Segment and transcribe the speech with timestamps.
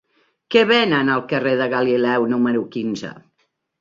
[0.53, 3.13] Què venen al carrer de Galileu número quinze?